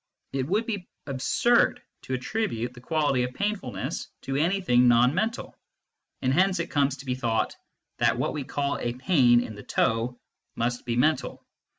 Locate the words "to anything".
4.23-4.87